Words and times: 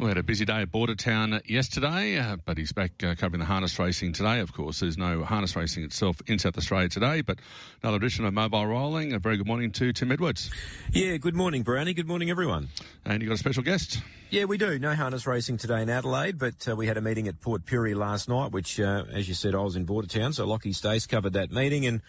We 0.00 0.06
had 0.06 0.16
a 0.16 0.22
busy 0.22 0.46
day 0.46 0.62
at 0.62 0.72
Bordertown 0.72 1.42
yesterday, 1.46 2.16
uh, 2.16 2.36
but 2.46 2.56
he's 2.56 2.72
back 2.72 3.04
uh, 3.04 3.14
covering 3.16 3.40
the 3.40 3.44
harness 3.44 3.78
racing 3.78 4.14
today. 4.14 4.40
Of 4.40 4.54
course, 4.54 4.80
there's 4.80 4.96
no 4.96 5.24
harness 5.24 5.54
racing 5.54 5.84
itself 5.84 6.22
in 6.26 6.38
South 6.38 6.56
Australia 6.56 6.88
today, 6.88 7.20
but 7.20 7.38
another 7.82 7.98
edition 7.98 8.24
of 8.24 8.32
Mobile 8.32 8.66
Rolling. 8.66 9.12
A 9.12 9.18
very 9.18 9.36
good 9.36 9.46
morning 9.46 9.72
to 9.72 9.92
Tim 9.92 10.10
Edwards. 10.10 10.50
Yeah, 10.90 11.18
good 11.18 11.34
morning, 11.34 11.64
Brownie. 11.64 11.92
Good 11.92 12.08
morning, 12.08 12.30
everyone. 12.30 12.68
And 13.04 13.20
you 13.20 13.28
got 13.28 13.34
a 13.34 13.38
special 13.38 13.62
guest? 13.62 14.00
Yeah, 14.30 14.44
we 14.44 14.56
do. 14.56 14.78
No 14.78 14.94
harness 14.94 15.26
racing 15.26 15.58
today 15.58 15.82
in 15.82 15.90
Adelaide, 15.90 16.38
but 16.38 16.66
uh, 16.66 16.74
we 16.74 16.86
had 16.86 16.96
a 16.96 17.02
meeting 17.02 17.28
at 17.28 17.38
Port 17.42 17.66
Pirie 17.66 17.94
last 17.94 18.26
night, 18.26 18.52
which, 18.52 18.80
uh, 18.80 19.04
as 19.12 19.28
you 19.28 19.34
said, 19.34 19.54
I 19.54 19.60
was 19.60 19.76
in 19.76 19.84
Bordertown, 19.84 20.32
so 20.32 20.46
Lockie 20.46 20.72
Stace 20.72 21.06
covered 21.06 21.34
that 21.34 21.52
meeting 21.52 21.84
and 21.84 22.00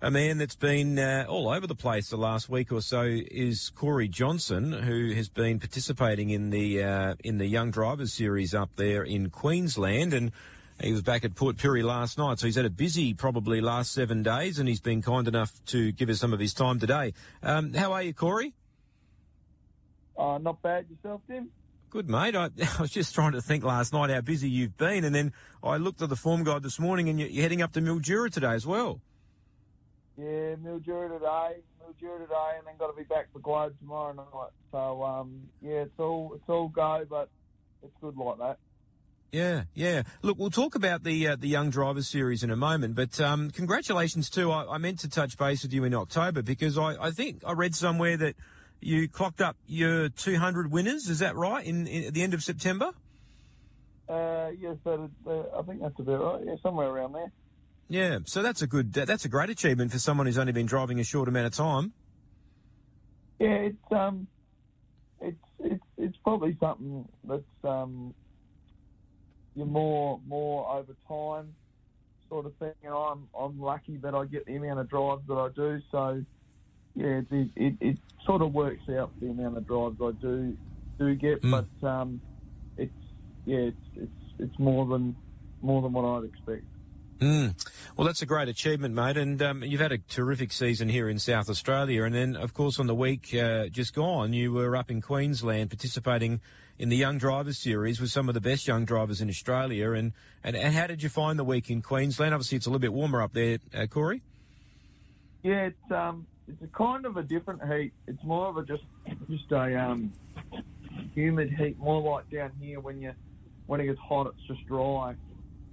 a 0.00 0.10
man 0.10 0.38
that's 0.38 0.54
been 0.54 0.98
uh, 0.98 1.26
all 1.28 1.48
over 1.48 1.66
the 1.66 1.74
place 1.74 2.10
the 2.10 2.16
last 2.16 2.48
week 2.48 2.70
or 2.70 2.80
so 2.80 3.02
is 3.02 3.70
Corey 3.70 4.06
Johnson, 4.08 4.72
who 4.72 5.12
has 5.14 5.28
been 5.28 5.58
participating 5.58 6.30
in 6.30 6.50
the 6.50 6.82
uh, 6.82 7.14
in 7.24 7.38
the 7.38 7.46
Young 7.46 7.70
Drivers 7.70 8.12
Series 8.12 8.54
up 8.54 8.70
there 8.76 9.02
in 9.02 9.30
Queensland, 9.30 10.14
and 10.14 10.30
he 10.80 10.92
was 10.92 11.02
back 11.02 11.24
at 11.24 11.34
Port 11.34 11.56
Pirie 11.56 11.82
last 11.82 12.16
night. 12.16 12.38
So 12.38 12.46
he's 12.46 12.54
had 12.54 12.64
a 12.64 12.70
busy, 12.70 13.12
probably 13.12 13.60
last 13.60 13.92
seven 13.92 14.22
days, 14.22 14.60
and 14.60 14.68
he's 14.68 14.80
been 14.80 15.02
kind 15.02 15.26
enough 15.26 15.52
to 15.66 15.90
give 15.90 16.08
us 16.08 16.20
some 16.20 16.32
of 16.32 16.38
his 16.38 16.54
time 16.54 16.78
today. 16.78 17.12
Um, 17.42 17.74
how 17.74 17.92
are 17.92 18.02
you, 18.02 18.14
Corey? 18.14 18.54
Uh, 20.16 20.38
not 20.38 20.62
bad 20.62 20.86
yourself, 20.88 21.22
Tim. 21.26 21.50
Good, 21.90 22.08
mate. 22.08 22.36
I, 22.36 22.44
I, 22.78 22.82
was 22.82 22.92
just 22.92 23.16
trying 23.16 23.32
to 23.32 23.42
think 23.42 23.64
last 23.64 23.92
night 23.92 24.10
how 24.10 24.20
busy 24.20 24.48
you've 24.48 24.76
been, 24.76 25.02
and 25.02 25.12
then 25.12 25.32
I 25.60 25.76
looked 25.76 26.02
at 26.02 26.08
the 26.08 26.16
form 26.16 26.44
guide 26.44 26.62
this 26.62 26.78
morning, 26.78 27.08
and 27.08 27.18
you're 27.18 27.42
heading 27.42 27.62
up 27.62 27.72
to 27.72 27.80
Mildura 27.80 28.30
today 28.30 28.52
as 28.52 28.64
well. 28.64 29.00
Yeah, 30.18 30.56
Mildura 30.56 31.12
today, 31.12 31.62
Mildura 31.80 32.18
today, 32.18 32.56
and 32.58 32.66
then 32.66 32.74
got 32.76 32.88
to 32.88 32.96
be 32.96 33.04
back 33.04 33.32
for 33.32 33.38
Globe 33.38 33.78
tomorrow 33.78 34.12
night. 34.12 34.50
So 34.72 35.04
um, 35.04 35.42
yeah, 35.62 35.82
it's 35.82 35.98
all 35.98 36.32
it's 36.34 36.48
all 36.48 36.68
go, 36.68 37.06
but 37.08 37.28
it's 37.84 37.92
good 38.00 38.16
like 38.16 38.38
that. 38.38 38.58
Yeah, 39.30 39.64
yeah. 39.74 40.02
Look, 40.22 40.36
we'll 40.36 40.50
talk 40.50 40.74
about 40.74 41.04
the 41.04 41.28
uh, 41.28 41.36
the 41.36 41.46
Young 41.46 41.70
Drivers 41.70 42.08
Series 42.08 42.42
in 42.42 42.50
a 42.50 42.56
moment, 42.56 42.96
but 42.96 43.20
um, 43.20 43.52
congratulations 43.52 44.28
too. 44.28 44.50
I, 44.50 44.74
I, 44.74 44.78
meant 44.78 44.98
to 45.00 45.08
touch 45.08 45.38
base 45.38 45.62
with 45.62 45.72
you 45.72 45.84
in 45.84 45.94
October 45.94 46.42
because 46.42 46.76
I, 46.76 46.96
I 47.00 47.10
think 47.12 47.42
I 47.46 47.52
read 47.52 47.76
somewhere 47.76 48.16
that 48.16 48.34
you 48.80 49.08
clocked 49.08 49.40
up 49.40 49.56
your 49.68 50.08
200 50.08 50.72
winners. 50.72 51.08
Is 51.08 51.20
that 51.20 51.36
right? 51.36 51.64
In, 51.64 51.86
in 51.86 52.04
at 52.04 52.14
the 52.14 52.22
end 52.22 52.34
of 52.34 52.42
September? 52.42 52.90
Uh, 54.08 54.48
yes, 54.58 54.76
that, 54.84 55.10
uh, 55.26 55.42
I 55.56 55.62
think 55.62 55.80
that's 55.80 55.98
about 56.00 56.34
right. 56.34 56.46
Yeah, 56.46 56.54
somewhere 56.62 56.88
around 56.88 57.12
there. 57.12 57.30
Yeah, 57.88 58.18
so 58.24 58.42
that's 58.42 58.60
a 58.62 58.66
good, 58.66 58.92
that's 58.92 59.24
a 59.24 59.28
great 59.28 59.50
achievement 59.50 59.92
for 59.92 59.98
someone 59.98 60.26
who's 60.26 60.38
only 60.38 60.52
been 60.52 60.66
driving 60.66 61.00
a 61.00 61.04
short 61.04 61.28
amount 61.28 61.46
of 61.46 61.52
time. 61.52 61.92
Yeah, 63.38 63.54
it's 63.54 63.92
um, 63.92 64.26
it's 65.20 65.36
it's 65.60 65.84
it's 65.96 66.16
probably 66.18 66.56
something 66.60 67.08
that's 67.24 67.42
um, 67.64 68.14
you're 69.54 69.66
more 69.66 70.20
more 70.26 70.68
over 70.70 70.94
time 71.06 71.54
sort 72.28 72.46
of 72.46 72.54
thing. 72.56 72.74
And 72.84 72.92
I'm 72.92 73.28
I'm 73.38 73.60
lucky 73.60 73.96
that 73.98 74.14
I 74.14 74.24
get 74.26 74.44
the 74.46 74.56
amount 74.56 74.80
of 74.80 74.88
drives 74.88 75.22
that 75.28 75.34
I 75.34 75.48
do. 75.54 75.80
So 75.90 76.24
yeah, 76.94 77.20
it 77.30 77.50
it, 77.56 77.74
it 77.80 77.98
sort 78.26 78.42
of 78.42 78.52
works 78.52 78.88
out 78.90 79.12
the 79.20 79.30
amount 79.30 79.56
of 79.56 79.66
drives 79.66 80.00
I 80.02 80.10
do 80.20 80.56
do 80.98 81.14
get, 81.14 81.42
mm. 81.42 81.64
but 81.80 81.88
um, 81.88 82.20
it's 82.76 82.92
yeah, 83.46 83.58
it's 83.58 83.76
it's 83.96 84.32
it's 84.38 84.58
more 84.58 84.84
than 84.84 85.16
more 85.62 85.80
than 85.80 85.92
what 85.92 86.04
I'd 86.04 86.24
expect. 86.24 86.64
Mm. 87.20 87.66
Well, 87.96 88.06
that's 88.06 88.22
a 88.22 88.26
great 88.26 88.48
achievement, 88.48 88.94
mate. 88.94 89.16
And 89.16 89.42
um, 89.42 89.62
you've 89.64 89.80
had 89.80 89.92
a 89.92 89.98
terrific 89.98 90.52
season 90.52 90.88
here 90.88 91.08
in 91.08 91.18
South 91.18 91.48
Australia. 91.48 92.04
And 92.04 92.14
then, 92.14 92.36
of 92.36 92.54
course, 92.54 92.78
on 92.78 92.86
the 92.86 92.94
week 92.94 93.34
uh, 93.34 93.66
just 93.66 93.94
gone, 93.94 94.32
you 94.32 94.52
were 94.52 94.76
up 94.76 94.90
in 94.90 95.00
Queensland 95.00 95.70
participating 95.70 96.40
in 96.78 96.90
the 96.90 96.96
Young 96.96 97.18
Drivers 97.18 97.58
Series 97.58 98.00
with 98.00 98.10
some 98.10 98.28
of 98.28 98.34
the 98.34 98.40
best 98.40 98.68
young 98.68 98.84
drivers 98.84 99.20
in 99.20 99.28
Australia. 99.28 99.92
And, 99.92 100.12
and, 100.44 100.54
and 100.54 100.74
how 100.74 100.86
did 100.86 101.02
you 101.02 101.08
find 101.08 101.38
the 101.38 101.44
week 101.44 101.70
in 101.70 101.82
Queensland? 101.82 102.34
Obviously, 102.34 102.56
it's 102.56 102.66
a 102.66 102.70
little 102.70 102.80
bit 102.80 102.92
warmer 102.92 103.20
up 103.20 103.32
there, 103.32 103.58
uh, 103.74 103.86
Corey. 103.86 104.22
Yeah, 105.42 105.66
it's 105.66 105.92
um, 105.92 106.26
it's 106.48 106.62
a 106.62 106.66
kind 106.66 107.06
of 107.06 107.16
a 107.16 107.22
different 107.22 107.62
heat. 107.72 107.92
It's 108.06 108.22
more 108.24 108.48
of 108.48 108.56
a 108.56 108.64
just 108.64 108.82
just 109.30 109.50
a 109.52 109.76
um, 109.76 110.12
humid 111.14 111.52
heat, 111.52 111.78
more 111.78 112.00
like 112.00 112.28
down 112.30 112.50
here 112.60 112.80
when 112.80 113.00
you 113.00 113.12
when 113.66 113.80
it 113.80 113.86
gets 113.86 114.00
hot, 114.00 114.26
it's 114.26 114.46
just 114.48 114.66
dry. 114.66 115.14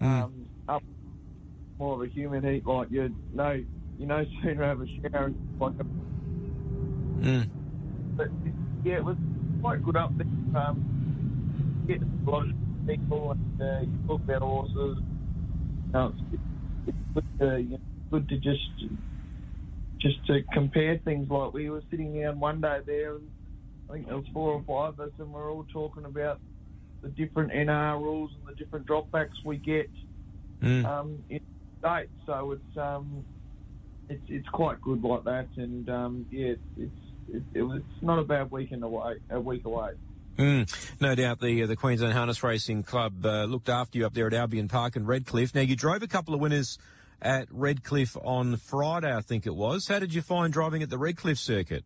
Mm. 0.02 0.24
Um, 0.24 0.46
up 0.68 0.84
more 1.80 1.96
of 1.96 2.02
a 2.02 2.08
humid 2.08 2.44
heat. 2.44 2.66
Like 2.66 2.90
you 2.92 3.16
know, 3.34 3.64
you 3.98 4.06
know, 4.06 4.26
sooner 4.44 4.64
have 4.64 4.82
a 4.82 4.88
shower 4.88 5.34
like 5.60 5.74
a. 5.80 5.84
Mm. 7.24 7.50
But 8.16 8.28
yeah, 8.84 8.98
it 8.98 9.04
was 9.04 9.18
quite 9.62 9.84
good 9.84 9.98
up 9.98 10.12
there. 10.18 10.28
Um, 10.62 11.84
get 11.88 12.02
a 12.02 12.30
lot 12.30 12.48
of 12.48 12.56
people 12.88 13.32
and 13.32 13.62
uh, 13.62 13.80
you 13.82 14.08
talk 14.08 14.22
about 14.22 14.42
horses. 14.42 14.98
You 15.94 16.14
it's, 16.34 16.42
it's 16.88 16.98
good 17.14 17.40
to, 17.40 17.62
you 17.62 17.70
know, 17.70 17.80
good 18.12 18.30
to 18.30 18.38
just 18.38 18.70
just 20.00 20.26
to 20.28 20.44
compare 20.54 20.98
things. 21.04 21.30
Like 21.30 21.54
we 21.54 21.70
were 21.70 21.84
sitting 21.90 22.20
down 22.20 22.40
one 22.40 22.62
day 22.62 22.80
there, 22.86 23.16
and 23.16 23.30
I 23.90 23.94
think 23.94 24.08
there 24.08 24.18
was 24.18 24.26
four 24.34 24.54
or 24.54 24.64
five 24.68 25.00
of 25.00 25.08
us, 25.08 25.14
and 25.20 25.34
we 25.34 25.40
are 25.40 25.50
all 25.50 25.66
talking 25.72 26.06
about 26.06 26.40
the 27.02 27.10
different 27.10 27.52
NR 27.52 28.02
rules 28.02 28.32
and 28.38 28.48
the 28.48 28.56
different 28.56 28.88
dropbacks 28.88 29.44
we 29.44 29.58
get. 29.58 29.90
Mm. 30.62 30.86
Um, 30.86 31.24
in, 31.30 31.42
state. 31.86 32.10
So 32.26 32.52
it's 32.52 32.78
um, 32.78 33.24
it's 34.10 34.24
it's 34.28 34.50
quite 34.50 34.82
good 34.82 35.04
like 35.04 35.24
that, 35.26 35.48
and 35.58 35.90
um, 35.90 36.26
yeah, 36.32 36.48
it's 36.48 36.62
it's 36.78 36.92
it, 37.30 37.44
it's 37.54 38.02
not 38.02 38.20
a 38.20 38.24
bad 38.24 38.52
weekend 38.52 38.84
away, 38.84 39.16
a 39.30 39.40
week 39.40 39.66
away. 39.66 39.92
Mm, 40.38 40.92
no 41.00 41.16
doubt 41.16 41.40
the 41.40 41.64
uh, 41.64 41.68
the 41.68 41.76
Queensland 41.76 42.14
Harness 42.14 42.44
Racing 42.44 42.84
Club 42.84 43.26
uh, 43.26 43.46
looked 43.46 43.70
after 43.70 43.98
you 43.98 44.06
up 44.06 44.14
there 44.14 44.28
at 44.28 44.34
Albion 44.34 44.68
Park 44.68 44.96
and 44.96 45.08
Redcliffe. 45.08 45.56
Now 45.56 45.62
you 45.62 45.76
drove 45.76 46.04
a 46.04 46.08
couple 46.08 46.34
of 46.34 46.42
winners 46.42 46.78
at 47.22 47.48
Redcliffe 47.52 48.18
on 48.22 48.58
Friday, 48.58 49.16
I 49.16 49.22
think 49.22 49.46
it 49.48 49.56
was. 49.56 49.88
How 49.88 50.00
did 50.00 50.14
you 50.14 50.22
find 50.22 50.52
driving 50.52 50.84
at 50.84 50.90
the 50.90 50.98
Redcliffe 50.98 51.38
circuit? 51.38 51.86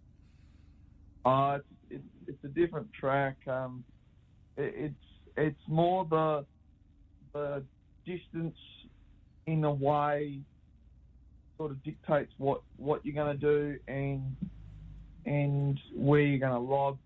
Uh, 1.23 1.59
it's, 1.89 2.03
it's, 2.27 2.29
it's 2.29 2.43
a 2.43 2.47
different 2.47 2.91
track. 2.91 3.37
Um, 3.47 3.83
it, 4.57 4.73
it's 4.75 5.05
it's 5.37 5.67
more 5.67 6.05
the 6.05 6.45
the 7.33 7.63
distance 8.05 8.55
in 9.51 9.63
a 9.63 9.71
way 9.71 10.39
sort 11.57 11.71
of 11.71 11.83
dictates 11.83 12.31
what, 12.37 12.61
what 12.77 13.05
you're 13.05 13.15
going 13.15 13.37
to 13.37 13.45
do 13.45 13.79
and 13.87 14.35
and 15.25 15.79
where 15.93 16.21
you're 16.21 16.39
going 16.39 16.53
to 16.53 16.59
lob 16.59 16.97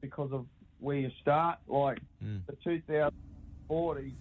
because 0.00 0.32
of 0.32 0.46
where 0.78 0.96
you 0.96 1.10
start. 1.20 1.58
Like 1.66 1.98
mm. 2.24 2.40
the 2.46 2.56
2040, 2.64 4.14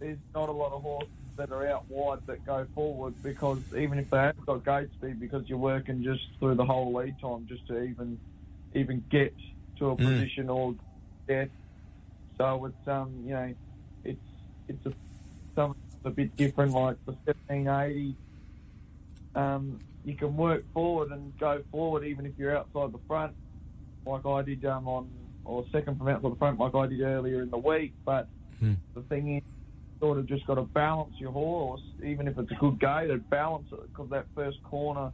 there's 0.00 0.18
not 0.34 0.48
a 0.48 0.52
lot 0.52 0.72
of 0.72 0.82
horses 0.82 1.10
that 1.36 1.52
are 1.52 1.66
out 1.68 1.84
wide 1.90 2.26
that 2.26 2.44
go 2.46 2.66
forward 2.74 3.14
because 3.22 3.60
even 3.76 3.98
if 3.98 4.08
they 4.10 4.16
have 4.16 4.46
got 4.46 4.64
gate 4.64 4.88
speed, 4.98 5.20
because 5.20 5.46
you're 5.48 5.58
working 5.58 6.02
just 6.02 6.22
through 6.38 6.54
the 6.54 6.64
whole 6.64 6.92
lead 6.94 7.14
time 7.20 7.46
just 7.48 7.66
to 7.68 7.82
even 7.82 8.18
even 8.74 9.04
get 9.10 9.34
to 9.78 9.90
a 9.90 9.96
mm. 9.96 9.98
position 9.98 10.48
or 10.48 10.74
death. 11.28 11.48
So 12.38 12.64
it's 12.64 12.88
um 12.88 13.12
you 13.24 13.34
know 13.34 13.54
it's 14.04 14.18
it's 14.68 14.86
a 14.86 14.92
something 15.54 15.80
a 16.04 16.10
bit 16.10 16.36
different, 16.36 16.72
like 16.72 16.96
the 17.06 17.12
1780. 17.24 18.14
Um, 19.34 19.80
you 20.04 20.14
can 20.14 20.36
work 20.36 20.64
forward 20.72 21.10
and 21.10 21.36
go 21.38 21.62
forward 21.70 22.04
even 22.04 22.26
if 22.26 22.32
you're 22.38 22.56
outside 22.56 22.92
the 22.92 23.00
front, 23.06 23.34
like 24.06 24.24
I 24.24 24.42
did 24.42 24.64
um, 24.64 24.86
on, 24.86 25.10
or 25.44 25.64
second 25.72 25.98
from 25.98 26.08
outside 26.08 26.32
the 26.32 26.36
front, 26.36 26.58
like 26.58 26.74
I 26.74 26.86
did 26.86 27.00
earlier 27.00 27.42
in 27.42 27.50
the 27.50 27.58
week. 27.58 27.92
But 28.04 28.28
hmm. 28.60 28.74
the 28.94 29.02
thing 29.02 29.36
is, 29.36 29.42
sort 30.00 30.18
of 30.18 30.26
just 30.26 30.46
got 30.46 30.54
to 30.54 30.62
balance 30.62 31.14
your 31.18 31.32
horse, 31.32 31.80
even 32.04 32.28
if 32.28 32.38
it's 32.38 32.50
a 32.50 32.54
good 32.54 32.78
gate, 32.78 33.08
to 33.08 33.16
balance 33.16 33.66
it 33.72 33.80
because 33.88 34.10
that 34.10 34.26
first 34.34 34.62
corner, 34.62 35.10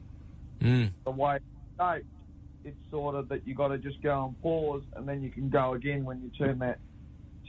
mm. 0.60 0.90
the 1.04 1.10
way 1.10 1.36
it's 1.36 1.44
shaped, 1.78 2.06
it's 2.64 2.90
sort 2.90 3.14
of 3.14 3.28
that 3.28 3.46
you 3.46 3.54
got 3.54 3.68
to 3.68 3.78
just 3.78 4.02
go 4.02 4.26
and 4.26 4.42
pause, 4.42 4.82
and 4.96 5.08
then 5.08 5.22
you 5.22 5.30
can 5.30 5.48
go 5.48 5.74
again 5.74 6.04
when 6.04 6.20
you 6.20 6.30
turn 6.30 6.58
that 6.58 6.78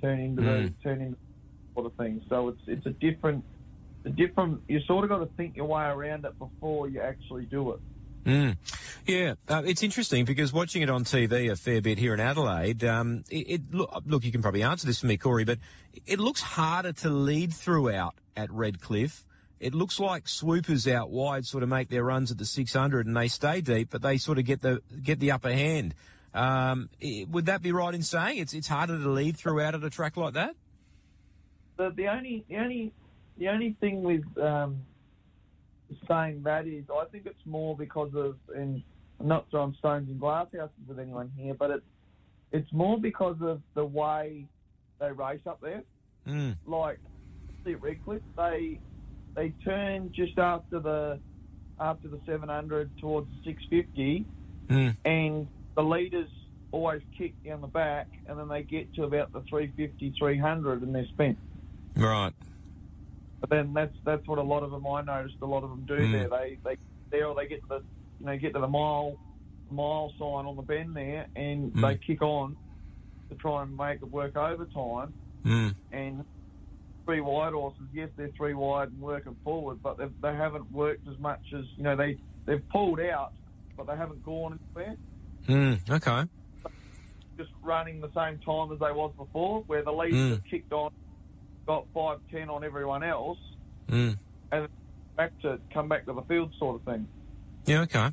turn 0.02 0.20
into 0.20 0.42
mm. 0.42 0.46
the 0.46 0.68
hmm. 0.68 0.82
turn 0.84 1.02
into 1.02 1.18
sort 1.74 1.86
of 1.86 1.94
thing. 1.96 2.22
So 2.30 2.50
it's 2.50 2.62
it's 2.68 2.86
a 2.86 2.92
different, 2.92 3.44
a 4.06 4.10
different. 4.10 4.62
You 4.68 4.80
sort 4.82 5.04
of 5.04 5.10
got 5.10 5.20
to 5.20 5.30
think 5.38 5.56
your 5.56 5.66
way 5.66 5.84
around 5.86 6.26
it 6.26 6.38
before 6.40 6.88
you 6.88 7.02
actually 7.02 7.46
do 7.46 7.72
it. 7.72 7.80
Mm. 8.26 8.56
Yeah, 9.06 9.34
uh, 9.50 9.64
it's 9.66 9.84
interesting 9.84 10.24
because 10.24 10.54
watching 10.54 10.82
it 10.82 10.90
on 10.90 11.04
TV 11.04 11.52
a 11.52 11.58
fair 11.58 11.82
bit 11.82 11.98
here 11.98 12.14
in 12.14 12.22
Adelaide, 12.22 12.82
um, 12.86 13.26
it, 13.30 13.50
it 13.50 13.62
look, 13.74 13.92
look, 14.06 14.24
you 14.24 14.32
can 14.32 14.42
probably 14.42 14.64
answer 14.64 14.88
this 14.88 15.02
for 15.02 15.08
me, 15.08 15.18
Corey, 15.18 15.44
but 15.44 15.60
it 16.06 16.20
looks 16.20 16.40
harder 16.42 16.94
to 16.94 17.10
lead 17.10 17.54
throughout 17.54 18.16
at 18.38 18.50
Redcliffe. 18.50 19.26
it 19.60 19.74
looks 19.76 20.00
like 20.00 20.30
swoopers 20.30 20.88
out 20.88 21.10
wide 21.10 21.46
sort 21.46 21.64
of 21.64 21.70
make 21.70 21.90
their 21.90 22.04
runs 22.06 22.32
at 22.32 22.38
the 22.38 22.46
600 22.46 23.06
and 23.06 23.16
they 23.18 23.28
stay 23.28 23.60
deep, 23.60 23.90
but 23.92 24.02
they 24.02 24.18
sort 24.18 24.38
of 24.40 24.46
get 24.46 24.62
the 24.62 24.82
get 25.02 25.20
the 25.20 25.32
upper 25.32 25.52
hand. 25.52 25.94
Um, 26.34 26.90
i- 27.04 27.26
would 27.30 27.46
that 27.48 27.62
be 27.62 27.74
right 27.74 27.94
in 27.94 28.04
saying 28.04 28.38
it's 28.38 28.54
it's 28.54 28.70
harder 28.70 28.98
to 28.98 29.10
lead 29.10 29.36
throughout 29.38 29.76
at 29.76 29.84
a 29.84 29.90
track 29.90 30.16
like 30.16 30.34
that? 30.36 30.56
The, 31.78 31.92
the 31.96 32.08
only 32.08 32.44
the 32.50 32.58
only 32.58 32.92
the 33.38 33.50
only 33.50 33.76
thing 33.80 34.04
with 34.04 34.24
um, 34.42 34.78
saying 36.08 36.42
that 36.44 36.68
is 36.68 36.84
I 36.94 37.06
think 37.12 37.26
it's 37.26 37.46
more 37.46 37.76
because 37.76 38.12
of 38.16 38.36
and 38.56 38.82
I'm 39.20 39.28
not 39.28 39.46
throwing 39.52 39.76
stones 39.80 40.10
in 40.10 40.18
glass 40.18 40.48
houses 40.56 40.76
with 40.88 41.00
anyone 41.00 41.32
here, 41.38 41.54
but 41.54 41.70
it's 41.72 41.86
it's 42.52 42.72
more 42.72 43.00
because 43.00 43.38
of 43.42 43.62
the 43.74 43.86
way 43.86 44.46
they 45.00 45.12
race 45.12 45.42
up 45.48 45.60
there. 45.62 45.84
Mm. 46.28 46.56
Like 46.66 47.00
see 47.66 47.74
at 47.74 47.82
Redcliffe, 47.82 48.22
they 48.38 48.80
they 49.36 49.50
turn 49.64 50.12
just 50.16 50.38
after 50.38 50.80
the 50.80 51.20
after 51.80 52.08
the 52.08 52.20
700 52.26 52.92
towards 53.00 53.28
the 53.30 53.52
650, 53.52 54.26
Mm. 54.70 54.96
and 55.04 55.48
the 55.76 55.84
leaders 55.84 56.30
always 56.72 57.02
kick 57.18 57.34
down 57.44 57.60
the 57.60 57.68
back, 57.68 58.08
and 58.28 58.40
then 58.40 58.48
they 58.48 58.64
get 58.64 58.94
to 58.96 59.04
about 59.04 59.34
the 59.34 59.42
350, 59.50 60.14
300, 60.18 60.82
and 60.84 60.96
they're 60.96 61.06
spent. 61.08 61.38
Right. 61.96 62.34
But 63.42 63.50
then 63.50 63.74
that's 63.74 63.96
that's 64.06 64.26
what 64.28 64.40
a 64.40 64.44
lot 64.44 64.64
of 64.64 64.72
them 64.72 64.86
I 64.88 65.02
noticed. 65.02 65.36
A 65.42 65.46
lot 65.46 65.64
of 65.64 65.70
them 65.70 65.84
do 65.86 65.96
Mm. 65.98 66.12
there. 66.12 66.30
They 66.30 66.58
they 66.64 66.78
there 67.12 67.28
or 67.28 67.36
they 67.36 67.48
get 67.48 67.62
to 67.64 67.68
the 67.68 67.84
you 68.20 68.26
know 68.26 68.38
get 68.38 68.54
to 68.54 68.60
the 68.60 68.68
mile 68.68 69.18
mile 69.70 70.12
sign 70.20 70.46
on 70.46 70.56
the 70.56 70.62
bend 70.62 70.96
there, 70.96 71.28
and 71.36 71.74
Mm. 71.74 71.82
they 71.82 71.98
kick 71.98 72.22
on 72.22 72.56
to 73.30 73.36
try 73.36 73.64
and 73.64 73.76
make 73.76 74.02
it 74.02 74.12
work 74.12 74.36
overtime. 74.38 75.14
Mm. 75.44 75.76
And 75.92 76.26
three 77.06 77.20
wide 77.22 77.54
horses, 77.54 77.82
yes, 77.94 78.10
they're 78.16 78.30
three 78.38 78.54
wide 78.54 78.90
and 78.90 79.02
working 79.02 79.36
forward, 79.44 79.82
but 79.84 79.98
they 79.98 80.08
they 80.22 80.34
haven't 80.36 80.72
worked 80.72 81.08
as 81.08 81.18
much 81.20 81.42
as 81.54 81.66
you 81.76 81.84
know 81.84 81.96
they 81.98 82.18
they've 82.46 82.68
pulled 82.70 83.00
out, 83.02 83.34
but 83.76 83.88
they 83.88 83.96
haven't 83.98 84.24
gone 84.24 84.58
anywhere. 84.78 84.96
Mm. 85.48 85.90
Okay. 85.90 86.30
Just 87.38 87.52
running 87.62 88.00
the 88.00 88.12
same 88.14 88.38
time 88.40 88.72
as 88.72 88.80
they 88.80 88.92
was 88.92 89.12
before, 89.18 89.64
where 89.64 89.82
the 89.84 89.92
leaders 89.92 90.20
Mm. 90.20 90.30
have 90.32 90.44
kicked 90.46 90.72
on, 90.72 90.92
got 91.66 91.86
five 91.94 92.20
ten 92.32 92.50
on 92.50 92.64
everyone 92.64 93.04
else, 93.04 93.38
Mm. 93.90 94.18
and 94.52 94.68
back 95.18 95.32
to 95.42 95.60
come 95.74 95.88
back 95.88 96.06
to 96.06 96.14
the 96.14 96.22
field 96.24 96.52
sort 96.58 96.76
of 96.78 96.82
thing. 96.84 97.08
Yeah, 97.66 97.82
okay. 97.82 98.10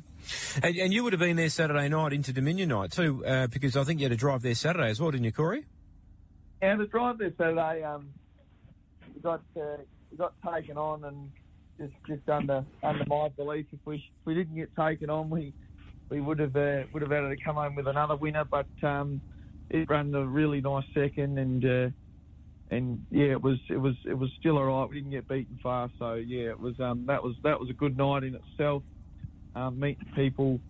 And, 0.63 0.75
and 0.77 0.93
you 0.93 1.03
would 1.03 1.13
have 1.13 1.19
been 1.19 1.35
there 1.35 1.49
Saturday 1.49 1.89
night 1.89 2.13
into 2.13 2.31
Dominion 2.31 2.69
night 2.69 2.91
too, 2.91 3.25
uh, 3.25 3.47
because 3.47 3.75
I 3.75 3.83
think 3.83 3.99
you 3.99 4.05
had 4.05 4.11
to 4.11 4.17
drive 4.17 4.41
there 4.41 4.55
Saturday 4.55 4.89
as 4.89 5.01
well, 5.01 5.11
didn't 5.11 5.25
you, 5.25 5.31
Corey? 5.31 5.65
Yeah, 6.61 6.75
the 6.77 6.85
drive 6.85 7.17
there 7.17 7.33
Saturday, 7.37 7.83
um, 7.83 8.09
we 9.13 9.21
got 9.21 9.41
uh, 9.57 9.77
we 10.11 10.17
got 10.17 10.33
taken 10.53 10.77
on, 10.77 11.03
and 11.05 11.31
just 11.79 11.93
just 12.07 12.29
under 12.29 12.63
under 12.83 13.03
my 13.07 13.29
belief, 13.29 13.65
if 13.73 13.79
we 13.85 13.95
if 13.95 14.25
we 14.25 14.35
didn't 14.35 14.55
get 14.55 14.69
taken 14.75 15.09
on, 15.09 15.29
we 15.29 15.53
we 16.09 16.21
would 16.21 16.39
have 16.39 16.55
uh, 16.55 16.83
would 16.93 17.01
have 17.01 17.11
had 17.11 17.21
to 17.21 17.37
come 17.43 17.55
home 17.55 17.75
with 17.75 17.87
another 17.87 18.15
winner. 18.15 18.45
But 18.45 18.67
um, 18.83 19.19
it 19.69 19.89
ran 19.89 20.13
a 20.13 20.25
really 20.25 20.61
nice 20.61 20.85
second, 20.93 21.37
and 21.39 21.65
uh, 21.65 21.89
and 22.71 23.05
yeah, 23.11 23.31
it 23.31 23.41
was 23.41 23.59
it 23.69 23.77
was 23.77 23.95
it 24.05 24.13
was 24.17 24.31
still 24.39 24.57
all 24.57 24.65
right. 24.65 24.89
We 24.89 24.95
didn't 24.95 25.11
get 25.11 25.27
beaten 25.27 25.59
far, 25.61 25.89
so 25.99 26.13
yeah, 26.15 26.49
it 26.49 26.59
was 26.59 26.79
um, 26.79 27.05
that 27.07 27.23
was 27.23 27.35
that 27.43 27.59
was 27.59 27.69
a 27.69 27.73
good 27.73 27.97
night 27.97 28.23
in 28.23 28.35
itself. 28.35 28.83
Um, 29.53 29.79
meeting 29.79 30.07
people 30.15 30.61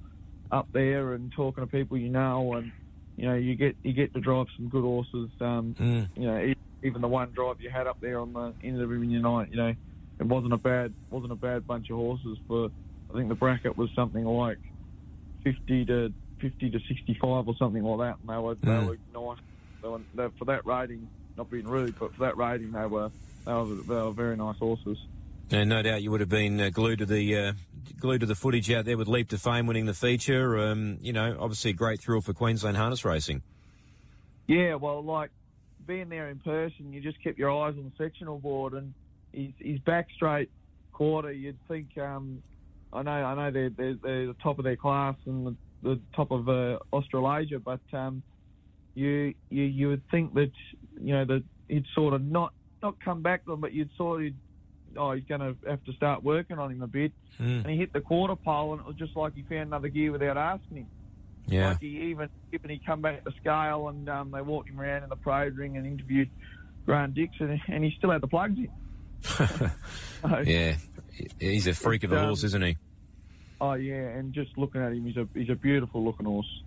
up 0.50 0.68
there 0.74 1.13
and 1.13 1.31
talking 1.36 1.63
to 1.63 1.68
people 1.69 1.98
you 1.98 2.09
know, 2.09 2.56
and 2.56 2.71
you 3.15 3.27
know 3.27 3.36
you 3.36 3.56
get 3.56 3.77
you 3.83 3.94
get 3.94 4.12
to 4.13 4.19
drive 4.19 4.48
some 4.57 4.68
good 4.69 4.83
horses. 4.83 5.30
Um, 5.39 5.75
Mm. 5.80 6.09
you 6.15 6.25
know, 6.25 6.53
even 6.83 7.01
the 7.01 7.07
one 7.07 7.31
drive 7.31 7.62
you 7.62 7.69
had 7.69 7.88
up 7.88 7.98
there 8.01 8.19
on 8.19 8.33
the 8.33 8.54
end 8.63 8.81
of 8.81 8.89
the 8.89 8.95
Dominion 8.95 9.21
night, 9.21 9.50
you 9.51 9.57
know, 9.57 9.74
it 10.19 10.25
wasn't 10.25 10.54
a 10.54 10.57
bad 10.57 10.94
wasn't 11.12 11.31
a 11.31 11.36
bad 11.36 11.68
bunch 11.68 11.89
of 11.92 11.97
horses. 11.97 12.39
For 12.47 12.69
I 13.12 13.18
think 13.18 13.30
the 13.30 13.36
bracket 13.36 13.77
was 13.77 13.92
something 13.95 14.25
like 14.25 14.57
fifty 15.44 15.86
to 15.86 16.12
fifty 16.39 16.71
to 16.71 16.80
sixty 16.88 17.15
five 17.21 17.47
or 17.47 17.56
something 17.59 17.83
like 17.83 18.00
that, 18.00 18.18
and 18.21 18.30
they 18.30 18.42
were 18.42 18.56
Mm. 18.56 18.62
they 18.65 19.19
were 19.19 19.30
nice. 19.30 19.38
They 19.83 19.88
were, 19.89 20.01
they, 20.13 20.27
for 20.38 20.45
that 20.45 20.65
rating, 20.65 21.09
not 21.38 21.50
being 21.50 21.68
rude, 21.68 21.98
but 22.00 22.13
for 22.13 22.22
that 22.22 22.38
rating, 22.38 22.72
they 22.72 22.86
were 22.86 23.12
they 23.45 23.54
were, 23.54 23.66
they 23.66 23.95
were 23.95 24.12
very 24.12 24.38
nice 24.38 24.57
horses. 24.57 24.98
And 25.50 25.69
no 25.69 25.81
doubt 25.81 26.01
you 26.01 26.12
would 26.12 26.22
have 26.22 26.30
been 26.30 26.62
uh, 26.62 26.69
glued 26.69 27.00
to 27.00 27.06
the 27.06 27.38
uh, 27.38 27.54
glued 28.00 28.22
to 28.22 28.25
the 28.25 28.36
footage 28.36 28.72
out 28.72 28.86
there 28.86 28.98
with 28.98 29.07
Leap 29.07 29.30
to 29.30 29.38
Fame 29.38 29.68
winning 29.68 29.86
the 29.86 29.94
feature. 29.94 30.57
Um, 30.60 30.98
you 31.01 31.13
know, 31.13 31.36
obviously 31.39 31.72
a 31.72 31.74
great 31.74 32.01
thrill 32.01 32.22
for 32.22 32.33
Queensland 32.33 32.78
harness 32.78 33.04
racing. 33.04 33.42
Yeah, 34.48 34.75
well, 34.75 35.04
like 35.04 35.30
being 35.86 36.10
there 36.10 36.30
in 36.30 36.39
person, 36.39 36.94
you 36.94 37.01
just 37.01 37.22
kept 37.24 37.38
your 37.38 37.51
eyes 37.51 37.75
on 37.78 37.83
the 37.83 38.04
sectional 38.04 38.39
board, 38.39 38.74
and 38.74 38.94
his, 39.33 39.51
his 39.60 39.80
back 39.80 40.07
straight 40.16 40.50
quarter. 40.94 41.31
You'd 41.31 41.57
think, 41.68 41.98
um, 41.98 42.42
I 42.94 43.01
know, 43.04 43.12
I 43.12 43.36
know 43.36 43.51
they're, 43.51 43.69
they're, 43.69 43.95
they're 43.95 44.28
the 44.28 44.36
top 44.42 44.57
of 44.60 44.63
their 44.63 44.75
class 44.75 45.16
and 45.25 45.48
the, 45.48 45.56
the 45.83 46.00
top 46.16 46.31
of 46.31 46.48
uh, 46.48 46.80
Australasia, 46.94 47.60
but 47.60 47.81
um, 47.94 48.24
you, 48.95 49.33
you 49.49 49.63
you 49.63 49.88
would 49.89 50.01
think 50.11 50.33
that 50.35 50.51
you 51.01 51.13
know 51.13 51.25
that 51.25 51.43
he'd 51.67 51.85
sort 51.95 52.13
of 52.13 52.21
not 52.21 52.53
not 52.81 52.99
come 52.99 53.21
back 53.21 53.43
to 53.45 53.51
them, 53.51 53.61
but 53.61 53.73
you'd 53.73 53.89
sort 53.97 54.25
of 54.25 54.33
oh 54.97 55.11
he's 55.13 55.23
going 55.25 55.39
to 55.41 55.55
have 55.69 55.83
to 55.85 55.93
start 55.93 56.23
working 56.23 56.57
on 56.59 56.71
him 56.71 56.81
a 56.81 56.88
bit, 56.88 57.11
Mm. 57.39 57.61
and 57.63 57.69
he 57.69 57.77
hit 57.77 57.93
the 57.93 58.01
quarter 58.01 58.35
pole, 58.35 58.73
and 58.73 58.81
it 58.81 58.85
was 58.88 58.95
just 58.97 59.15
like 59.15 59.33
he 59.35 59.41
found 59.43 59.61
another 59.67 59.88
gear 59.88 60.11
without 60.11 60.38
asking 60.38 60.77
him. 60.77 60.88
Yeah. 61.47 61.69
Like 61.69 61.79
he 61.79 61.88
even 62.11 62.29
even 62.53 62.69
he 62.69 62.79
come 62.85 63.01
back 63.01 63.23
to 63.23 63.31
scale 63.39 63.88
and 63.88 64.07
um, 64.09 64.31
they 64.31 64.41
walked 64.41 64.69
him 64.69 64.79
around 64.79 65.03
in 65.03 65.09
the 65.09 65.15
parade 65.15 65.55
ring 65.57 65.75
and 65.77 65.87
interviewed 65.87 66.29
Grant 66.85 67.13
Dixon 67.15 67.59
and 67.67 67.83
he 67.83 67.94
still 67.97 68.11
had 68.11 68.21
the 68.21 68.27
plugs 68.27 68.57
in. 68.57 68.69
So, 70.21 70.39
yeah. 70.45 70.75
He's 71.39 71.65
a 71.67 71.73
freak 71.73 72.03
of 72.03 72.11
a 72.11 72.19
Um, 72.19 72.25
horse, 72.27 72.44
isn't 72.44 72.63
he? 72.63 72.77
Oh 73.59 73.73
yeah, 73.73 74.09
and 74.09 74.33
just 74.33 74.55
looking 74.57 74.81
at 74.81 74.91
him, 74.91 75.05
he's 75.05 75.17
a 75.17 75.27
he's 75.33 75.49
a 75.49 75.55
beautiful 75.55 76.03
looking 76.03 76.25
horse. 76.27 76.61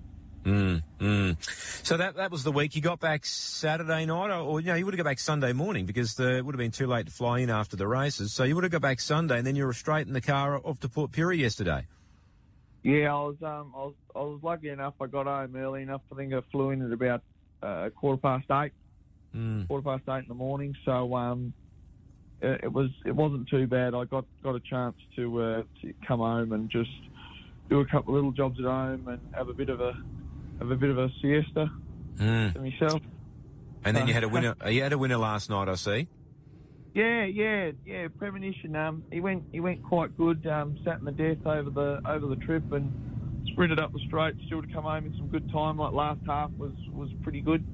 Mm, 0.44 0.82
mm. 0.98 1.86
So 1.86 1.96
that 1.96 2.16
that 2.16 2.30
was 2.30 2.44
the 2.44 2.52
week. 2.52 2.76
You 2.76 2.82
got 2.82 3.00
back 3.00 3.24
Saturday 3.24 4.04
night, 4.04 4.30
or, 4.30 4.40
or 4.40 4.60
you 4.60 4.66
know, 4.66 4.74
you 4.74 4.84
would 4.84 4.92
have 4.94 4.98
got 4.98 5.08
back 5.08 5.18
Sunday 5.18 5.54
morning 5.54 5.86
because 5.86 6.14
the, 6.14 6.36
it 6.36 6.44
would 6.44 6.54
have 6.54 6.58
been 6.58 6.70
too 6.70 6.86
late 6.86 7.06
to 7.06 7.12
fly 7.12 7.38
in 7.38 7.48
after 7.48 7.76
the 7.76 7.86
races. 7.88 8.32
So 8.32 8.44
you 8.44 8.54
would 8.54 8.64
have 8.64 8.72
got 8.72 8.82
back 8.82 9.00
Sunday, 9.00 9.38
and 9.38 9.46
then 9.46 9.56
you 9.56 9.64
were 9.64 9.72
straight 9.72 10.06
in 10.06 10.12
the 10.12 10.20
car 10.20 10.60
off 10.62 10.80
to 10.80 10.88
Port 10.88 11.12
Pirie 11.12 11.38
yesterday. 11.38 11.86
Yeah, 12.82 13.14
I 13.14 13.20
was 13.22 13.36
um 13.42 13.72
I 13.74 13.78
was 13.78 13.94
I 14.14 14.18
was 14.18 14.40
lucky 14.42 14.68
enough. 14.68 14.94
I 15.00 15.06
got 15.06 15.24
home 15.26 15.56
early 15.56 15.82
enough. 15.82 16.02
I 16.12 16.16
think 16.16 16.34
I 16.34 16.40
flew 16.52 16.70
in 16.70 16.82
at 16.82 16.92
about 16.92 17.22
uh, 17.62 17.88
quarter 17.90 18.20
past 18.20 18.44
eight, 18.50 18.72
Mm. 19.34 19.66
quarter 19.66 19.82
past 19.82 20.02
eight 20.10 20.24
in 20.24 20.28
the 20.28 20.34
morning. 20.34 20.76
So 20.84 21.16
um 21.16 21.54
it, 22.42 22.64
it 22.64 22.72
was 22.72 22.90
it 23.06 23.16
wasn't 23.16 23.48
too 23.48 23.66
bad. 23.66 23.94
I 23.94 24.04
got 24.04 24.26
got 24.42 24.54
a 24.54 24.60
chance 24.60 24.96
to 25.16 25.42
uh, 25.42 25.62
to 25.80 25.94
come 26.06 26.20
home 26.20 26.52
and 26.52 26.68
just 26.70 26.90
do 27.70 27.80
a 27.80 27.86
couple 27.86 28.12
of 28.12 28.16
little 28.16 28.32
jobs 28.32 28.58
at 28.58 28.66
home 28.66 29.08
and 29.08 29.18
have 29.32 29.48
a 29.48 29.54
bit 29.54 29.70
of 29.70 29.80
a 29.80 29.94
have 30.60 30.70
a 30.70 30.76
bit 30.76 30.90
of 30.90 30.98
a 30.98 31.08
siesta 31.20 31.70
Mm. 32.16 32.52
to 32.54 32.60
myself. 32.60 33.02
And 33.84 33.96
then 33.96 34.06
you 34.08 34.14
had 34.14 34.24
a 34.24 34.28
winner. 34.28 34.54
You 34.68 34.82
had 34.82 34.92
a 34.92 34.98
winner 34.98 35.16
last 35.18 35.50
night, 35.50 35.68
I 35.68 35.74
see. 35.74 36.08
Yeah, 36.94 37.24
yeah, 37.24 37.72
yeah. 37.84 38.06
Premonition. 38.16 38.76
Um, 38.76 39.02
he 39.12 39.20
went 39.20 39.44
he 39.52 39.58
went 39.60 39.82
quite 39.82 40.16
good. 40.16 40.46
Um, 40.46 40.78
sat 40.84 41.00
in 41.00 41.04
the 41.04 41.12
death 41.12 41.44
over 41.44 41.68
the 41.70 42.00
over 42.08 42.26
the 42.28 42.36
trip 42.36 42.70
and 42.72 42.92
sprinted 43.48 43.80
up 43.80 43.92
the 43.92 43.98
straight. 44.06 44.36
Still 44.46 44.62
to 44.62 44.68
come 44.68 44.84
home 44.84 45.06
in 45.06 45.14
some 45.16 45.26
good 45.28 45.50
time. 45.50 45.76
Like 45.78 45.92
last 45.92 46.20
half 46.26 46.50
was 46.52 46.72
was 46.92 47.10
pretty 47.22 47.40
good. 47.40 47.64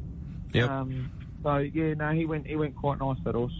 Yep. 0.55 0.69
Um, 0.71 1.11
so 1.43 1.59
yeah, 1.59 1.93
no, 1.95 2.11
he 2.13 2.25
went 2.25 2.47
he 2.47 2.57
went 2.57 2.75
quite 2.77 2.99
nice 2.99 3.19
that 3.25 3.35
horse. 3.35 3.53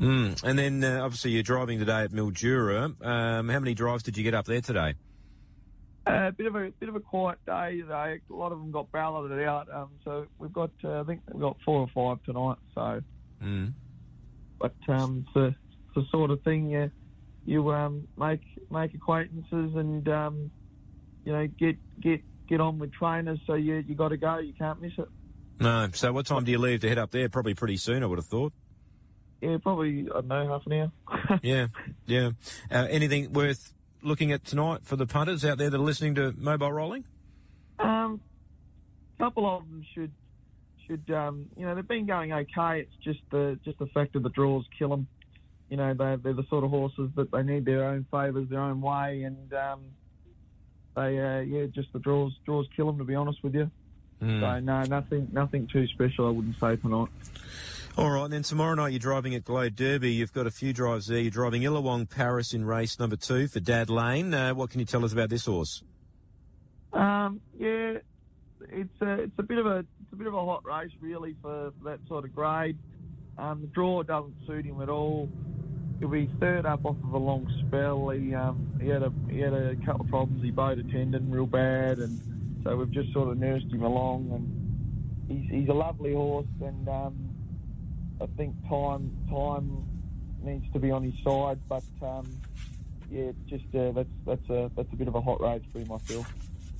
Mm. 0.00 0.42
And 0.42 0.58
then 0.58 0.82
uh, 0.82 1.02
obviously 1.04 1.32
you're 1.32 1.42
driving 1.42 1.78
today 1.78 2.02
at 2.04 2.10
Mildura. 2.10 2.84
Um, 3.06 3.48
how 3.50 3.60
many 3.60 3.74
drives 3.74 4.02
did 4.02 4.16
you 4.16 4.24
get 4.24 4.34
up 4.34 4.46
there 4.46 4.62
today? 4.62 4.94
A 6.06 6.10
uh, 6.10 6.30
bit 6.32 6.46
of 6.46 6.56
a 6.56 6.70
bit 6.80 6.88
of 6.88 6.96
a 6.96 7.00
quiet 7.00 7.38
day 7.46 7.80
today. 7.80 8.20
A 8.28 8.32
lot 8.34 8.50
of 8.52 8.58
them 8.58 8.72
got 8.72 8.90
balloted 8.90 9.40
out. 9.46 9.68
Um, 9.72 9.90
so 10.04 10.26
we've 10.38 10.52
got 10.52 10.70
uh, 10.84 11.00
I 11.00 11.04
think 11.04 11.20
we've 11.32 11.40
got 11.40 11.56
four 11.64 11.80
or 11.80 11.88
five 11.94 12.24
tonight. 12.24 12.56
So, 12.74 13.00
Mm. 13.42 13.72
but 14.60 14.74
um, 14.88 15.24
it's 15.26 15.34
the, 15.34 15.46
it's 15.46 15.94
the 15.96 16.04
sort 16.10 16.30
of 16.30 16.42
thing 16.42 16.70
you 16.70 16.90
you 17.44 17.70
um 17.72 18.06
make 18.16 18.40
make 18.70 18.94
acquaintances 18.94 19.74
and 19.76 20.08
um, 20.08 20.50
you 21.24 21.32
know 21.32 21.46
get 21.58 21.76
get 22.00 22.20
get 22.48 22.60
on 22.60 22.78
with 22.80 22.92
trainers. 22.92 23.38
So 23.46 23.54
you 23.54 23.76
you 23.86 23.94
got 23.94 24.08
to 24.08 24.16
go. 24.16 24.38
You 24.38 24.54
can't 24.54 24.80
miss 24.82 24.92
it. 24.98 25.08
No. 25.60 25.88
So 25.92 26.12
what 26.12 26.26
time 26.26 26.42
do 26.44 26.50
you 26.50 26.58
leave 26.58 26.80
to 26.80 26.88
head 26.88 26.98
up 26.98 27.12
there? 27.12 27.28
Probably 27.28 27.54
pretty 27.54 27.76
soon, 27.76 28.02
I 28.02 28.06
would 28.06 28.18
have 28.18 28.26
thought. 28.26 28.52
Yeah, 29.40 29.58
probably 29.62 30.02
I 30.10 30.14
don't 30.20 30.28
know 30.28 30.48
half 30.48 30.66
an 30.66 30.72
hour. 30.72 31.38
Yeah, 31.42 31.66
yeah. 32.06 32.30
Uh, 32.70 32.86
anything 32.90 33.32
worth 33.32 33.72
looking 34.02 34.32
at 34.32 34.44
tonight 34.44 34.80
for 34.84 34.96
the 34.96 35.06
punters 35.06 35.44
out 35.44 35.58
there 35.58 35.70
that 35.70 35.76
are 35.76 35.80
listening 35.80 36.14
to 36.16 36.32
Mobile 36.36 36.72
Rolling? 36.72 37.04
Um, 37.78 38.20
a 39.18 39.22
couple 39.24 39.48
of 39.48 39.62
them 39.68 39.84
should 39.94 40.10
should 40.86 41.14
um, 41.14 41.46
you 41.56 41.64
know 41.64 41.74
they've 41.74 41.86
been 41.86 42.06
going 42.06 42.32
okay. 42.32 42.80
It's 42.80 42.96
just 43.02 43.20
the 43.30 43.58
just 43.64 43.78
the 43.78 43.86
fact 43.86 44.16
of 44.16 44.22
the 44.22 44.30
draws 44.30 44.64
kill 44.78 44.88
them. 44.90 45.06
You 45.68 45.76
know 45.76 45.94
they 45.94 46.16
they're 46.16 46.32
the 46.34 46.46
sort 46.50 46.64
of 46.64 46.70
horses 46.70 47.10
that 47.16 47.30
they 47.30 47.42
need 47.42 47.64
their 47.64 47.84
own 47.84 48.04
favours, 48.10 48.48
their 48.48 48.60
own 48.60 48.80
way, 48.80 49.22
and 49.22 49.52
um, 49.54 49.80
they 50.96 51.18
uh, 51.18 51.40
yeah 51.40 51.66
just 51.66 51.92
the 51.92 51.98
draws 51.98 52.32
draws 52.44 52.66
kill 52.76 52.86
them. 52.86 52.98
To 52.98 53.04
be 53.04 53.14
honest 53.14 53.42
with 53.42 53.54
you, 53.54 53.70
Mm. 54.22 54.40
so 54.40 54.60
no 54.60 54.82
nothing 54.84 55.28
nothing 55.32 55.66
too 55.66 55.86
special. 55.88 56.28
I 56.28 56.30
wouldn't 56.30 56.54
say 56.60 56.76
tonight. 56.76 57.08
All 57.94 58.10
right, 58.10 58.24
and 58.24 58.32
then 58.32 58.42
tomorrow 58.42 58.74
night 58.74 58.92
you're 58.92 59.00
driving 59.00 59.34
at 59.34 59.44
Globe 59.44 59.76
Derby. 59.76 60.12
You've 60.12 60.32
got 60.32 60.46
a 60.46 60.50
few 60.50 60.72
drives 60.72 61.08
there. 61.08 61.18
You're 61.18 61.30
driving 61.30 61.60
Illawong 61.60 62.08
Paris 62.08 62.54
in 62.54 62.64
race 62.64 62.98
number 62.98 63.16
two 63.16 63.48
for 63.48 63.60
Dad 63.60 63.90
Lane. 63.90 64.32
Uh, 64.32 64.54
what 64.54 64.70
can 64.70 64.80
you 64.80 64.86
tell 64.86 65.04
us 65.04 65.12
about 65.12 65.28
this 65.28 65.44
horse? 65.44 65.82
Um, 66.94 67.42
yeah, 67.58 67.98
it's 68.70 69.02
a 69.02 69.12
it's 69.20 69.38
a 69.38 69.42
bit 69.42 69.58
of 69.58 69.66
a 69.66 69.80
it's 69.80 70.12
a 70.12 70.16
bit 70.16 70.26
of 70.26 70.32
a 70.32 70.42
hot 70.42 70.64
race 70.64 70.90
really 71.02 71.36
for, 71.42 71.70
for 71.78 71.90
that 71.90 71.98
sort 72.08 72.24
of 72.24 72.34
grade. 72.34 72.78
Um, 73.36 73.60
the 73.60 73.66
draw 73.66 74.02
doesn't 74.02 74.36
suit 74.46 74.64
him 74.64 74.80
at 74.80 74.88
all. 74.88 75.28
He'll 75.98 76.08
be 76.08 76.30
third 76.40 76.64
up 76.64 76.86
off 76.86 76.96
of 77.04 77.12
a 77.12 77.18
long 77.18 77.46
spell. 77.68 78.08
He 78.08 78.34
um, 78.34 78.72
he 78.80 78.88
had 78.88 79.02
a 79.02 79.12
he 79.28 79.40
had 79.40 79.52
a 79.52 79.76
couple 79.84 80.06
of 80.06 80.08
problems. 80.08 80.42
He 80.42 80.50
bowed 80.50 80.78
a 80.78 80.82
tendon 80.84 81.30
real 81.30 81.44
bad, 81.44 81.98
and 81.98 82.18
so 82.64 82.74
we've 82.74 82.90
just 82.90 83.12
sort 83.12 83.28
of 83.28 83.36
nursed 83.36 83.66
him 83.66 83.82
along. 83.82 84.30
And 84.32 85.38
he's 85.42 85.50
he's 85.50 85.68
a 85.68 85.74
lovely 85.74 86.14
horse, 86.14 86.46
and 86.62 86.88
um, 86.88 87.21
I 88.22 88.26
think 88.36 88.54
time 88.68 89.16
time 89.28 89.84
needs 90.42 90.72
to 90.72 90.78
be 90.78 90.90
on 90.90 91.02
his 91.02 91.14
side. 91.24 91.58
But 91.68 91.84
um, 92.00 92.40
yeah, 93.10 93.32
just 93.46 93.64
uh, 93.74 93.92
that's 93.92 94.08
that's 94.24 94.48
a 94.50 94.70
that's 94.76 94.92
a 94.92 94.96
bit 94.96 95.08
of 95.08 95.14
a 95.14 95.20
hot 95.20 95.40
race 95.40 95.62
for 95.72 95.80
him, 95.80 95.92
I 95.92 95.98
feel. 95.98 96.24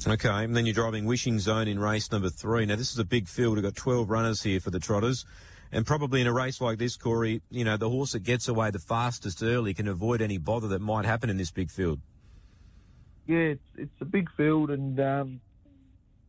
Okay, 0.07 0.29
and 0.29 0.57
then 0.57 0.67
you're 0.67 0.75
driving 0.75 1.05
Wishing 1.05 1.39
Zone 1.39 1.69
in 1.69 1.79
race 1.79 2.11
number 2.11 2.29
three. 2.29 2.67
Now, 2.67 2.75
this 2.75 2.91
is 2.91 2.99
a 2.99 3.05
big 3.05 3.29
field. 3.29 3.55
We've 3.55 3.63
got 3.63 3.77
12 3.77 4.11
runners 4.11 4.43
here 4.43 4.59
for 4.59 4.71
the 4.71 4.81
Trotters. 4.81 5.25
And 5.71 5.87
probably 5.87 6.21
in 6.21 6.27
a 6.27 6.33
race 6.33 6.61
like 6.61 6.79
this, 6.79 6.97
Corey, 6.97 7.41
you 7.51 7.65
know, 7.65 7.77
the 7.77 7.89
horse 7.89 8.13
that 8.13 8.25
gets 8.25 8.49
away 8.49 8.71
the 8.71 8.81
fastest 8.81 9.43
early 9.45 9.75
can 9.75 9.87
avoid 9.87 10.21
any 10.21 10.39
bother 10.39 10.69
that 10.69 10.81
might 10.81 11.05
happen 11.05 11.31
in 11.31 11.37
this 11.37 11.51
big 11.53 11.71
field. 11.71 12.01
Yeah, 13.27 13.39
it's 13.39 13.63
it's 13.77 14.01
a 14.01 14.05
big 14.05 14.29
field, 14.37 14.71
and 14.71 14.99
um, 14.99 15.41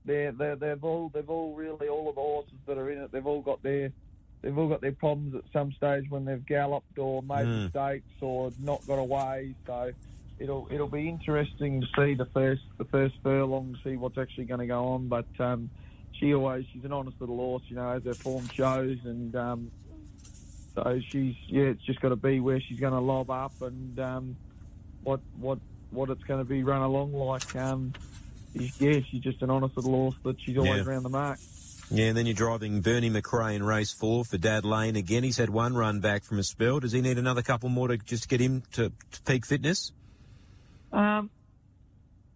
they're, 0.06 0.32
they're 0.32 0.56
they've 0.56 0.84
all 0.84 1.10
they've 1.10 1.30
all 1.30 1.56
really 1.56 1.88
all 1.88 2.08
of 2.08 2.16
the 2.16 2.22
horses 2.22 2.54
that 2.68 2.78
are 2.78 2.90
in 2.92 3.00
it. 3.00 3.12
They've 3.12 3.26
all 3.26 3.42
got 3.42 3.64
their 3.64 3.92
they've 4.44 4.58
all 4.58 4.68
got 4.68 4.82
their 4.82 4.92
problems 4.92 5.34
at 5.36 5.42
some 5.52 5.72
stage 5.72 6.06
when 6.10 6.26
they've 6.26 6.46
galloped 6.46 7.00
or 7.00 7.24
made 7.24 7.48
Mm. 7.48 7.64
mistakes 7.64 8.22
or 8.22 8.52
not 8.60 8.86
got 8.86 9.00
away. 9.00 9.56
So 9.66 9.92
it'll 10.38 10.68
it'll 10.70 10.88
be 10.90 11.08
interesting 11.10 11.82
to 11.82 11.88
see 11.96 12.14
the 12.14 12.26
first 12.34 12.62
the 12.78 12.86
first 12.86 13.16
furlong, 13.24 13.76
see 13.84 13.96
what's 13.96 14.18
actually 14.18 14.46
going 14.46 14.60
to 14.60 14.68
go 14.68 14.86
on. 14.90 15.08
But 15.08 15.28
um, 15.40 15.70
she 16.20 16.34
always 16.34 16.66
she's 16.74 16.84
an 16.84 16.92
honest 16.94 17.20
little 17.20 17.38
horse, 17.38 17.64
you 17.70 17.76
know, 17.78 17.90
as 17.92 18.04
her 18.04 18.16
form 18.16 18.48
shows, 18.56 18.98
and 19.06 19.36
um, 19.36 19.72
so 20.76 21.00
she's 21.12 21.36
yeah, 21.48 21.64
it's 21.66 21.86
just 21.86 22.02
got 22.02 22.10
to 22.10 22.16
be 22.16 22.40
where 22.40 22.60
she's 22.60 22.80
going 22.80 22.94
to 22.94 23.00
lob 23.00 23.30
up 23.30 23.54
and 23.62 23.98
um, 24.00 24.38
what 25.04 25.22
what 25.40 25.60
what 25.92 26.10
it's 26.10 26.24
going 26.24 26.40
to 26.40 26.46
be 26.46 26.64
run 26.64 26.82
along 26.82 27.14
like. 27.14 27.56
Um, 27.56 27.94
yeah, 28.80 29.00
she's 29.10 29.22
just 29.24 29.42
an 29.42 29.50
honest 29.50 29.76
little 29.78 29.92
horse, 29.92 30.16
but 30.24 30.36
she's 30.46 30.58
always 30.58 30.84
Yeah. 30.86 30.92
around 30.92 31.04
the 31.04 31.10
mark. 31.10 31.40
Yeah, 31.92 32.06
and 32.06 32.18
then 32.18 32.26
you're 32.26 32.36
driving 32.36 32.82
Bernie 32.82 33.10
McRae 33.10 33.56
in 33.56 33.64
race 33.64 33.94
four 33.94 34.26
for 34.26 34.38
Dad 34.38 34.66
Lane 34.66 34.96
again. 34.96 35.24
He's 35.24 35.38
had 35.38 35.50
one 35.50 35.76
run 35.76 36.00
back 36.00 36.24
from 36.24 36.40
a 36.40 36.44
spell. 36.44 36.80
Does 36.80 36.92
he 36.92 37.02
need 37.02 37.18
another 37.18 37.42
couple 37.42 37.70
more 37.70 37.90
to 37.90 37.98
just 37.98 38.30
get 38.30 38.40
him 38.40 38.64
to, 38.74 38.92
to 39.12 39.22
peak 39.24 39.46
fitness? 39.46 39.92
Um, 40.92 41.30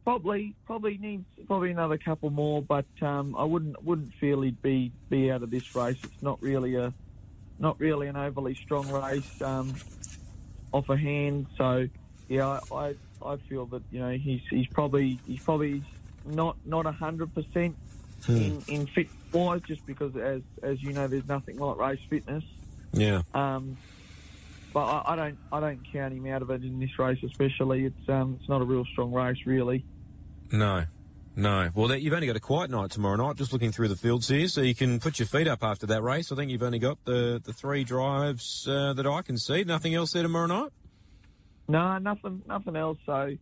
probably, 0.03 0.55
probably 0.65 0.97
needs 0.97 1.25
probably 1.47 1.71
another 1.71 1.97
couple 1.97 2.29
more, 2.29 2.61
but 2.61 2.85
um, 3.01 3.35
I 3.35 3.43
wouldn't 3.43 3.83
wouldn't 3.83 4.13
feel 4.15 4.41
he'd 4.41 4.61
be 4.61 4.91
be 5.09 5.31
out 5.31 5.43
of 5.43 5.49
this 5.49 5.75
race. 5.75 5.97
It's 6.03 6.21
not 6.21 6.41
really 6.41 6.75
a 6.75 6.93
not 7.59 7.79
really 7.79 8.07
an 8.07 8.15
overly 8.15 8.55
strong 8.55 8.89
race 8.91 9.41
um, 9.41 9.73
off 10.71 10.89
a 10.89 10.97
hand. 10.97 11.47
So 11.57 11.87
yeah, 12.27 12.59
I, 12.71 12.75
I 12.75 12.95
I 13.25 13.37
feel 13.49 13.65
that 13.67 13.81
you 13.91 13.99
know 13.99 14.11
he's 14.11 14.41
he's 14.49 14.67
probably 14.67 15.19
he's 15.25 15.41
probably 15.41 15.83
not 16.25 16.57
not 16.65 16.85
a 16.85 16.91
hundred 16.91 17.33
percent 17.33 17.75
in 18.27 18.63
in 18.67 18.87
fit 18.87 19.07
wise, 19.31 19.61
just 19.67 19.85
because 19.85 20.15
as 20.15 20.41
as 20.63 20.81
you 20.81 20.93
know, 20.93 21.07
there's 21.07 21.27
nothing 21.27 21.57
like 21.57 21.77
race 21.77 21.99
fitness. 22.09 22.43
Yeah. 22.93 23.21
Um, 23.33 23.77
but 24.73 24.85
I, 24.85 25.13
I 25.13 25.15
don't 25.15 25.37
I 25.51 25.59
don't 25.59 25.79
count 25.91 26.13
him 26.13 26.27
out 26.27 26.41
of 26.41 26.49
it 26.49 26.63
in 26.63 26.79
this 26.79 26.97
race, 26.99 27.19
especially. 27.23 27.85
It's 27.85 28.09
um 28.09 28.37
it's 28.39 28.49
not 28.49 28.61
a 28.61 28.65
real 28.65 28.85
strong 28.85 29.11
race, 29.11 29.45
really. 29.45 29.85
No. 30.51 30.85
No. 31.35 31.69
Well, 31.75 31.87
that, 31.89 32.01
you've 32.01 32.13
only 32.13 32.25
got 32.25 32.35
a 32.35 32.39
quiet 32.39 32.71
night 32.71 32.89
tomorrow 32.89 33.15
night, 33.15 33.35
just 33.35 33.53
looking 33.53 33.71
through 33.71 33.89
the 33.89 33.95
fields 33.95 34.27
here, 34.27 34.47
so 34.47 34.61
you 34.61 34.73
can 34.73 34.99
put 34.99 35.19
your 35.19 35.27
feet 35.27 35.47
up 35.47 35.63
after 35.63 35.85
that 35.85 36.01
race. 36.01 36.31
I 36.31 36.35
think 36.35 36.49
you've 36.49 36.63
only 36.63 36.79
got 36.79 37.05
the, 37.05 37.39
the 37.43 37.53
three 37.53 37.83
drives 37.83 38.67
uh, 38.67 38.93
that 38.93 39.05
I 39.05 39.21
can 39.21 39.37
see. 39.37 39.63
Nothing 39.63 39.93
else 39.93 40.13
there 40.13 40.23
tomorrow 40.23 40.47
night? 40.47 40.71
No, 41.67 41.97
nothing 41.99 42.41
nothing 42.47 42.75
else. 42.75 42.97
So 43.05 43.35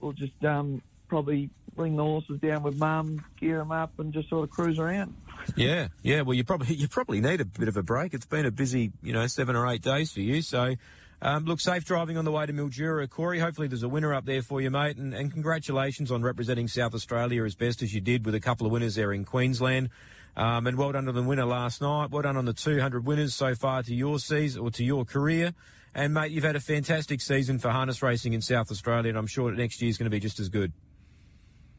we'll 0.00 0.12
just 0.12 0.44
um 0.44 0.82
probably 1.08 1.50
bring 1.78 1.96
the 1.96 2.02
horses 2.02 2.40
down 2.40 2.64
with 2.64 2.76
mum, 2.76 3.24
gear 3.38 3.58
them 3.58 3.70
up, 3.70 3.98
and 4.00 4.12
just 4.12 4.28
sort 4.28 4.42
of 4.42 4.50
cruise 4.50 4.80
around. 4.80 5.14
Yeah, 5.56 5.88
yeah. 6.02 6.22
Well, 6.22 6.34
you 6.34 6.42
probably 6.42 6.74
you 6.74 6.88
probably 6.88 7.20
need 7.20 7.40
a 7.40 7.44
bit 7.44 7.68
of 7.68 7.76
a 7.76 7.82
break. 7.82 8.12
It's 8.12 8.26
been 8.26 8.44
a 8.44 8.50
busy, 8.50 8.92
you 9.00 9.12
know, 9.12 9.26
seven 9.28 9.56
or 9.56 9.66
eight 9.68 9.80
days 9.80 10.12
for 10.12 10.20
you. 10.20 10.42
So, 10.42 10.74
um, 11.22 11.44
look, 11.44 11.60
safe 11.60 11.84
driving 11.84 12.18
on 12.18 12.24
the 12.24 12.32
way 12.32 12.44
to 12.44 12.52
Mildura, 12.52 13.08
Corey. 13.08 13.38
Hopefully, 13.38 13.68
there's 13.68 13.84
a 13.84 13.88
winner 13.88 14.12
up 14.12 14.26
there 14.26 14.42
for 14.42 14.60
you, 14.60 14.70
mate. 14.72 14.96
And, 14.96 15.14
and 15.14 15.32
congratulations 15.32 16.10
on 16.10 16.22
representing 16.22 16.66
South 16.66 16.94
Australia 16.94 17.44
as 17.44 17.54
best 17.54 17.80
as 17.80 17.94
you 17.94 18.00
did 18.00 18.26
with 18.26 18.34
a 18.34 18.40
couple 18.40 18.66
of 18.66 18.72
winners 18.72 18.96
there 18.96 19.12
in 19.12 19.24
Queensland. 19.24 19.88
Um, 20.36 20.66
and 20.66 20.76
well 20.76 20.92
done 20.92 21.08
on 21.08 21.14
the 21.14 21.22
winner 21.22 21.46
last 21.46 21.80
night. 21.80 22.10
Well 22.10 22.22
done 22.22 22.36
on 22.36 22.44
the 22.44 22.52
200 22.52 23.06
winners 23.06 23.34
so 23.34 23.54
far 23.54 23.84
to 23.84 23.94
your 23.94 24.18
season 24.18 24.62
or 24.62 24.70
to 24.72 24.84
your 24.84 25.04
career. 25.04 25.54
And 25.94 26.12
mate, 26.12 26.32
you've 26.32 26.44
had 26.44 26.54
a 26.56 26.60
fantastic 26.60 27.20
season 27.20 27.58
for 27.58 27.70
harness 27.70 28.02
racing 28.02 28.32
in 28.32 28.40
South 28.40 28.70
Australia, 28.70 29.08
and 29.08 29.18
I'm 29.18 29.26
sure 29.26 29.50
next 29.52 29.80
year's 29.80 29.96
going 29.96 30.06
to 30.06 30.10
be 30.10 30.20
just 30.20 30.38
as 30.38 30.48
good. 30.48 30.72